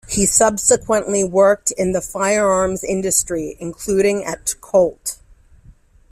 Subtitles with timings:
[0.09, 5.19] He subsequently worked in the firearms industry, including at Colt.